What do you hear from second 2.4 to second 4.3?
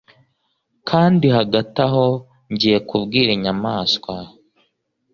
ngiye kubwira inyamaswa